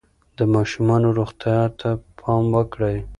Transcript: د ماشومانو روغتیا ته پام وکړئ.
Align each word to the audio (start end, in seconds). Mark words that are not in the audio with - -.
د 0.37 0.39
ماشومانو 0.53 1.07
روغتیا 1.19 1.59
ته 1.79 1.89
پام 2.19 2.43
وکړئ. 2.55 2.97